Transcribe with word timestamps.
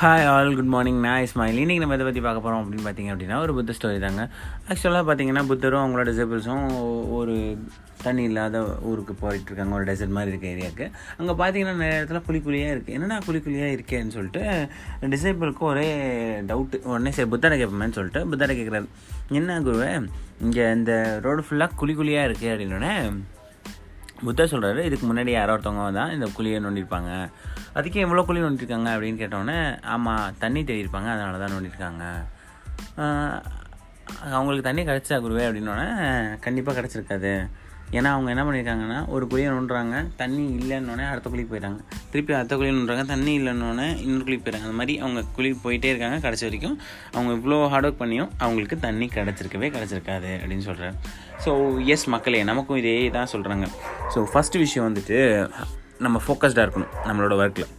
Hi 0.00 0.26
all 0.32 0.54
good 0.58 0.70
morning 0.72 1.00
நான் 1.04 1.22
இஸ்மாயில். 1.24 1.58
இன்றைக்கி 1.62 1.80
நம்ம 1.82 1.96
எதை 1.96 2.04
பற்றி 2.06 2.20
பார்க்க 2.26 2.42
போகிறோம் 2.44 2.60
அப்படின்னு 2.60 2.84
பார்த்தீங்க 2.86 3.10
அப்படின்னா 3.12 3.38
ஒரு 3.44 3.52
புத்த 3.56 3.74
ஸ்டோரி 3.76 3.98
தாங்க 4.04 4.22
ஆக்சுவலாக 4.70 5.04
பார்த்தீங்கன்னா 5.08 5.42
புத்தரும் 5.50 5.80
அவங்களோட 5.80 6.04
டிசபிள்ஸும் 6.08 6.64
ஒரு 7.16 7.34
தண்ணி 8.04 8.22
இல்லாத 8.28 8.60
ஊருக்கு 8.90 9.14
போயிட்டு 9.22 9.50
இருக்காங்க 9.50 9.74
ஒரு 9.78 9.86
டெசர்ட் 9.88 10.14
மாதிரி 10.18 10.32
இருக்க 10.32 10.46
ஏரியாவுக்கு 10.54 10.86
அங்கே 11.18 11.34
பார்த்தீங்கன்னா 11.40 11.74
நிறைய 11.82 11.98
இடத்துல 12.00 12.20
குழி 12.28 12.40
குழியாக 12.46 12.74
இருக்குது 12.74 12.96
என்னென்னா 12.98 13.18
குழி 13.26 13.40
குழியாக 13.46 13.74
இருக்கேன்னு 13.76 14.14
சொல்லிட்டு 14.16 14.44
டிசேபிளுக்கு 15.14 15.66
ஒரே 15.72 15.88
டவுட்டு 16.52 16.80
உடனே 16.92 17.12
சரி 17.18 17.30
புத்தரை 17.34 17.58
கேட்போமேன்னு 17.62 17.98
சொல்லிட்டு 17.98 18.22
புத்தரை 18.32 18.56
கேட்குறாரு. 18.60 18.88
என்ன 19.40 19.60
குருவே 19.68 19.90
இங்கே 20.46 20.64
இந்த 20.78 20.94
ரோடு 21.26 21.44
ஃபுல்லாக 21.48 21.78
குழி 21.82 21.96
குழியாக 22.00 22.30
இருக்குது 22.30 22.52
அப்படின்னோடனே 22.54 22.94
புத்தர் 24.24 24.52
சொல்கிறாரு 24.52 24.80
இதுக்கு 24.88 25.06
முன்னாடி 25.10 25.32
யாரோ 25.36 25.52
ஒருத்தவங்க 25.56 25.92
தான் 25.98 26.12
இந்த 26.16 26.26
குழியை 26.36 26.58
நோண்டிருப்பாங்க. 26.64 27.10
அதுக்கே 27.78 28.04
எவ்வளோ 28.06 28.22
குழி 28.28 28.40
நோண்டிருக்காங்க? 28.44 28.88
அப்படின்னு 28.94 29.20
கேட்டோன்னே 29.22 29.58
ஆமாம் 29.94 30.34
தண்ணி 30.42 30.62
தேடியிருப்பாங்க 30.62 31.08
அதனால 31.14 31.40
தான் 31.42 31.54
நோண்டிருக்காங்க. 31.54 32.04
அவங்களுக்கு 34.36 34.66
தண்ணி 34.68 34.82
கிடச்சா 34.88 35.16
குருவே? 35.24 35.44
அப்படின்னோடனே 35.48 35.88
கண்டிப்பாக 36.46 36.76
கிடச்சிருக்காது. 36.78 37.32
ஏன்னா 37.92 38.10
அவங்க 38.10 38.28
என்ன 38.30 38.42
பண்ணியிருக்காங்கன்னா 38.42 38.98
ஒரு 39.08 39.24
குழியை 39.26 39.48
நோண்டுறாங்க 39.50 39.94
தண்ணி 40.16 40.42
இல்லைன்னொடனே 40.56 41.04
அடுத்த 41.08 41.30
குழிக்கு 41.30 41.52
போயிட்டாங்க 41.52 41.80
திருப்பி 42.10 42.32
அடுத்த 42.34 42.56
குழியை 42.56 42.74
நோண்டுறாங்க 42.76 43.04
தண்ணி 43.06 43.32
இல்லைன்னொடனே 43.40 43.86
இன்னொரு 44.02 44.24
குழிக்கு 44.24 44.44
போயிட்டாங்க 44.44 44.68
அந்த 44.68 44.76
மாதிரி 44.76 44.94
அவங்க 44.98 45.24
குழிக்கு 45.36 45.58
போயிட்டே 45.64 45.90
இருக்காங்க 45.90 46.18
கடைசி 46.20 46.44
வரைக்கும். 46.46 46.76
அவங்க 47.14 47.32
இவ்வளோ 47.32 47.58
ஹார்ட் 47.68 47.86
ஒர்க் 47.86 48.02
பண்ணியும் 48.02 48.30
அவங்களுக்கு 48.38 48.78
தண்ணி 48.78 49.08
கிடச்சிருக்கவே 49.08 49.70
கிடச்சிருக்காது 49.70 50.30
அப்படின்னு 50.36 50.66
சொல்கிறார் 50.68 50.96
ஸோ 51.44 51.50
எஸ் 51.86 52.06
மக்களே 52.08 52.42
நமக்கும் 52.44 52.76
இதே 52.76 53.10
தான் 53.10 53.32
சொல்கிறாங்க 53.32 53.66
ஸோ 54.14 54.26
ஃபஸ்ட்டு 54.32 54.58
விஷயம் 54.58 54.88
வந்துட்டு 54.88 55.18
நம்ம 55.98 56.18
ஃபோக்கஸ்டாக 56.24 56.66
இருக்கணும் 56.66 56.94
நம்மளோட 57.04 57.34
ஒர்க்கில் 57.40 57.70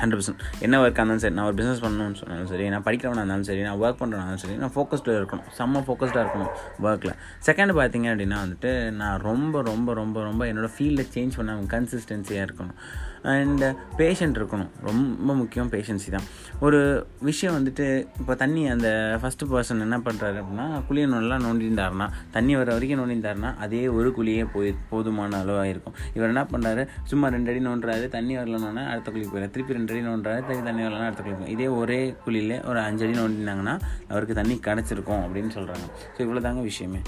ஹண்ட்ரட் 0.00 0.18
பர்சன்ட் 0.20 0.42
என்ன 0.66 0.80
ஒர்க்காக 0.82 1.02
இருந்தாலும் 1.02 1.24
சரி 1.24 1.36
நான் 1.38 1.48
ஒரு 1.50 1.58
பிஸ்னஸ் 1.60 1.82
பண்ணணும்னு 1.84 2.18
சொன்னாலும் 2.20 2.50
சரி 2.52 2.68
நான் 2.74 2.86
படிக்கிறவனாக 2.88 3.22
இருந்தாலும் 3.22 3.48
சரி 3.50 3.62
நான் 3.68 3.80
ஒர்க் 3.84 4.00
பண்ணுறவனாலும் 4.02 4.42
சரி 4.44 4.56
நான் 4.62 4.74
ஃபோக்கஸ்டாக 4.76 5.18
இருக்கணும். 5.20 5.48
செம்ம 5.58 5.82
ஃபோக்கஸ்டாக 5.86 6.24
இருக்கணும் 6.24 6.52
ஒர்க்கில் 6.86 7.16
செகண்ட் 7.48 7.74
பார்த்தீங்க 7.80 8.08
அப்படின்னா 8.12 8.38
வந்துட்டு 8.44 8.72
நான் 9.00 9.18
ரொம்ப 9.28 9.62
ரொம்ப 9.70 9.94
ரொம்ப 10.02 10.22
ரொம்ப 10.28 10.42
என்னோடய 10.52 10.72
ஃபீல்டில் 10.76 11.10
சேஞ்ச் 11.16 11.36
பண்ணாமல் 11.40 11.70
கன்சிஸ்டன்சியாக 11.74 12.46
இருக்கணும். 12.48 12.78
அண்ட் 13.34 13.62
பேஷண்ட் 14.00 14.36
இருக்கணும். 14.38 14.68
ரொம்ப 14.88 15.30
முக்கியம் 15.38 15.70
பேஷன்சி 15.72 16.10
தான். 16.14 16.26
ஒரு 16.66 16.80
விஷயம் 17.28 17.54
வந்துட்டு 17.56 17.86
இப்போ 18.20 18.34
தண்ணி 18.42 18.62
அந்த 18.74 18.88
ஃபஸ்ட்டு 19.22 19.48
பர்சன் 19.52 19.84
என்ன 19.86 19.96
பண்ணுறாரு 20.06 20.36
அப்படின்னா 20.42 20.66
குழியை 20.88 21.06
நல்லா 21.14 21.36
நோண்டியிருந்தாருன்னா 21.46 22.06
தண்ணி 22.36 22.52
வர 22.56 22.68
வரைக்கும் 22.76 23.00
நோண்டியிருந்தாருன்னா 23.00 23.50
அதே 23.64 23.82
ஒரு 23.98 24.10
குழியே 24.18 24.44
போய் 24.54 24.70
போதுமான 24.90 25.40
அளவாக 25.42 25.72
இருக்கும் 25.72 25.96
இவர் 26.14 26.32
என்ன 26.34 26.44
பண்ணுறாரு 26.52 26.84
சும்மா 27.12 27.28
ரெண்டு 27.36 27.50
அடி 27.52 27.62
நோண்டுறாரு 27.66 28.06
தண்ணி 28.16 28.36
வரலன்னா 28.38 28.84
அடுத்த 28.92 29.08
குழி 29.16 29.26
போயிடுறாரு. 29.32 29.54
திருப்பி 29.56 29.76
ரெண்டு 29.78 29.85
ரெண்டடி 29.86 30.06
நோண்டாலே 30.06 30.40
தனி 30.46 30.62
தண்ணி 30.62 30.82
வரலாம் 30.84 31.08
எடுத்துக்கலாம் 31.08 31.50
இதே 31.52 31.66
ஒரே 31.80 31.98
குழியில் 32.24 32.54
ஒரு 32.68 32.78
அஞ்சடி 32.78 33.14
நோண்டினாங்கன்னா 33.18 33.74
அவருக்கு 34.10 34.34
தண்ணி 34.34 34.54
கிடச்சிருக்கும் 34.64 35.22
அப்படின்னு 35.24 35.50
சொல்கிறாங்க 35.56 35.84
ஸோ 36.14 36.18
இவ்வளோ 36.24 36.40
தாங்க 36.46 36.60
விஷயமே. 36.60 37.00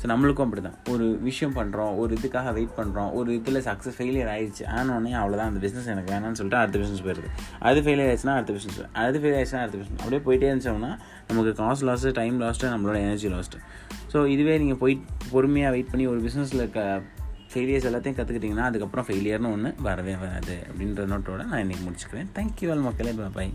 ஸோ 0.00 0.06
நம்மளுக்கும் 0.10 0.46
அப்படி 0.46 0.62
தான் 0.62 0.76
ஒரு 0.92 1.04
விஷயம் 1.20 1.54
பண்ணுறோம் 1.56 1.92
ஒரு 1.96 2.10
இதுக்காக 2.16 2.50
வெயிட் 2.52 2.74
பண்ணுறோம் 2.78 3.10
ஒரு 3.12 3.30
இதில் 3.34 3.60
சக்ஸஸ் 3.68 3.96
ஃபெயிலியர் 3.98 4.30
ஆயிடுச்சு. 4.34 4.64
ஆனோடனே 4.76 5.12
அவ்வளோதான் 5.20 5.50
அந்த 5.50 5.60
பிஸ்னஸ் 5.64 5.88
எனக்கு 5.94 6.12
வேணாம்னு 6.14 6.38
சொல்லிட்டு 6.40 6.60
அடுத்த 6.62 6.78
பிஸ்னஸ் 6.82 7.04
போயிருது 7.06 7.28
அது 7.60 7.80
ஃபெயிலியர் 7.84 8.08
ஆயிடுச்சுன்னா 8.08 8.36
அடுத்த 8.38 8.54
பிஸ்னஸ் 8.58 8.80
அது 9.04 9.16
ஃபெயிலியர் 9.18 9.38
ஆயிடுச்சுன்னா 9.38 9.62
அடுத்த 9.62 9.78
பிஸ்னஸ் 9.80 10.02
அப்படியே 10.02 10.22
போயிட்டே 10.28 10.48
இருந்துச்சோம்னா 10.50 10.92
நமக்கு 11.28 11.52
காசு 11.62 11.86
லாஸ்ட்டு 11.90 12.14
டைம் 12.20 12.38
லாஸ்ட்டு 12.44 12.72
நம்மளோட 12.74 12.98
எனர்ஜி 13.06 13.30
லாஸ்ட்டு 13.36 13.62
ஸோ 14.12 14.26
இதுவே 14.34 14.56
நீங்கள் 14.58 14.80
போய் 14.84 14.96
பொறுமையாக 15.32 15.72
வெயிட் 15.76 15.92
பண்ணி 15.94 16.06
ஒரு 16.06 16.20
பிஸ்னஸில் 16.28 16.66
க 16.70 16.82
ஃபெயிலியர்ஸ் 17.56 17.88
எல்லாத்தையும் 17.90 18.18
கற்றுக்கிட்டிங்கன்னா 18.20 18.68
அதுக்கப்புறம் 18.70 19.06
ஃபெயிலியர்னு 19.06 19.52
ஒன்று 19.52 19.74
வரவே 19.78 20.16
வராது 20.16 20.56
அப்படின்ற 20.70 21.04
நோட்டோட 21.12 21.44
நான் 21.46 21.62
இன்றைக்கி 21.64 21.84
முடிச்சுக்கிறேன். 21.86 22.28
தேங்க்யூ 22.34 22.70
ஆல் 22.70 22.86
மக்களே. 22.88 23.14
பாய் 23.34 23.52